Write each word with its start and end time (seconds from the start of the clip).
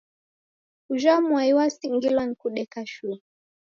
Ujha 0.89 1.21
mwai 1.27 1.51
wasingiliwa 1.57 2.25
ni 2.25 2.35
kudeka 2.35 2.85
shuu. 2.85 3.19